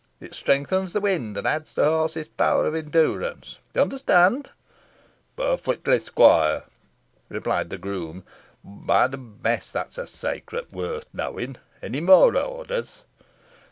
[0.19, 3.59] It strengthens the wind, and adds to a horse's power of endurance.
[3.75, 4.49] You understand?"
[5.37, 6.63] "Parfitly, squoire,"
[7.29, 8.23] replied the groom.
[8.63, 9.71] "By th' mess!
[9.71, 11.57] that's a secret worth knoain'.
[11.83, 13.03] Onny more orders?"